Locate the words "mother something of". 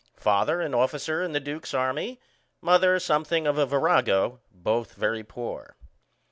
2.59-3.59